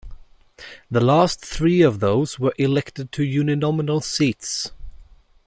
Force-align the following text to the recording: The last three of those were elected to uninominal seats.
The 0.89 0.99
last 0.99 1.45
three 1.45 1.83
of 1.83 1.99
those 1.99 2.39
were 2.39 2.55
elected 2.57 3.11
to 3.11 3.21
uninominal 3.21 4.01
seats. 4.03 4.71